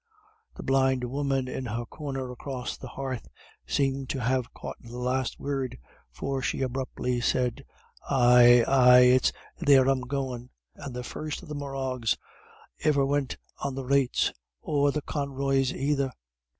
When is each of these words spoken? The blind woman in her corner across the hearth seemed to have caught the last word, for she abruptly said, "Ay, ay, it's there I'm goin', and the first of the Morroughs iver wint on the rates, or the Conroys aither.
The 0.55 0.63
blind 0.63 1.03
woman 1.03 1.47
in 1.47 1.67
her 1.67 1.85
corner 1.85 2.31
across 2.31 2.75
the 2.75 2.87
hearth 2.87 3.27
seemed 3.67 4.09
to 4.09 4.19
have 4.19 4.51
caught 4.51 4.77
the 4.81 4.97
last 4.97 5.39
word, 5.39 5.77
for 6.11 6.41
she 6.41 6.63
abruptly 6.63 7.21
said, 7.21 7.65
"Ay, 8.09 8.63
ay, 8.67 9.01
it's 9.11 9.31
there 9.59 9.87
I'm 9.87 10.01
goin', 10.01 10.49
and 10.73 10.95
the 10.95 11.03
first 11.03 11.43
of 11.43 11.49
the 11.49 11.55
Morroughs 11.55 12.17
iver 12.83 13.05
wint 13.05 13.37
on 13.63 13.75
the 13.75 13.85
rates, 13.85 14.33
or 14.59 14.91
the 14.91 15.03
Conroys 15.03 15.71
aither. 15.71 16.11